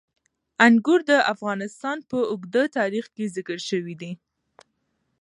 انګور 0.65 0.99
د 1.09 1.11
افغانستان 1.33 1.97
په 2.09 2.17
اوږده 2.31 2.63
تاریخ 2.77 3.05
کې 3.15 3.25
ذکر 3.35 3.57
شوی 3.69 3.95
دی. 4.01 4.11